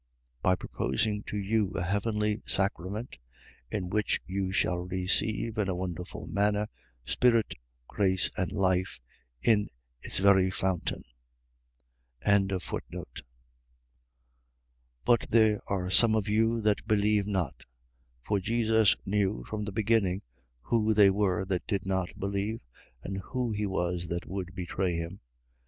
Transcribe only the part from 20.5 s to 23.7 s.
who they were that did not believe and who he